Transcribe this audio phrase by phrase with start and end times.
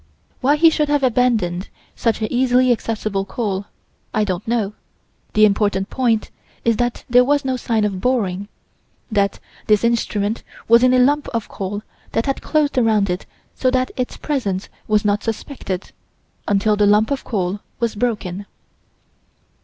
[0.39, 3.67] Why he should have abandoned such easily accessible coal,
[4.15, 4.73] I don't know.
[5.33, 6.31] The important point
[6.65, 8.47] is that there was no sign of boring:
[9.11, 9.37] that
[9.67, 11.83] this instrument was in a lump of coal
[12.13, 15.91] that had closed around it so that its presence was not suspected,
[16.47, 18.47] until the lump of coal was broken.